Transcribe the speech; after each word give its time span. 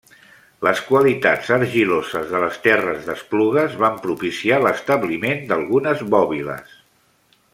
Les 0.67 0.79
qualitats 0.85 1.51
argiloses 1.57 2.25
de 2.31 2.39
les 2.45 2.57
terres 2.63 3.05
d'Esplugues 3.09 3.77
van 3.85 4.01
propiciar 4.07 4.59
l'establiment 4.65 5.47
d'algunes 5.53 6.05
bòbiles. 6.15 6.77